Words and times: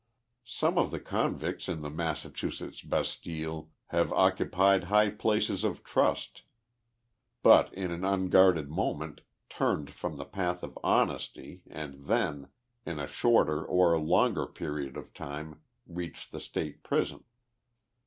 Some 0.47 0.79
of 0.79 0.89
the 0.89 0.99
convicts 0.99 1.69
in 1.69 1.81
the 1.81 1.89
Massachusetts 1.91 2.81
bastile 2.81 3.69
have 3.89 4.09
occu 4.09 4.51
pied 4.51 4.85
high 4.85 5.11
places 5.11 5.63
of 5.63 5.83
trust, 5.83 6.41
but 7.43 7.71
in 7.75 7.91
an 7.91 8.03
unguarded 8.03 8.67
moment 8.67 9.21
turned 9.47 9.93
from 9.93 10.17
the 10.17 10.25
path 10.25 10.63
of 10.63 10.75
honesty 10.83 11.61
and 11.69 12.07
then, 12.07 12.47
in 12.83 12.97
a 12.97 13.05
shorter 13.05 13.63
or 13.63 13.99
longer 13.99 14.47
period 14.47 14.97
of 14.97 15.13
time, 15.13 15.61
reached 15.85 16.31
the 16.31 16.39
state 16.39 16.81
prison. 16.81 17.23